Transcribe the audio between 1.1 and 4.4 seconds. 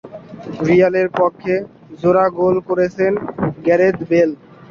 পক্ষে জোড়া গোল করেছেন গ্যারেথ বেল।